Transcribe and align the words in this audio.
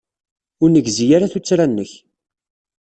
Ur 0.61 0.69
negzi 0.69 1.05
ara 1.15 1.31
tuttra-nnek. 1.33 1.91